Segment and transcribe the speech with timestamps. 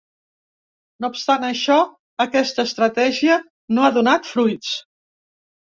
[1.03, 1.77] No obstant això,
[2.27, 3.39] aquesta estratègia
[3.77, 4.77] no ha donat fruits.